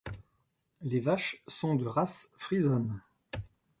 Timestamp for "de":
1.75-1.85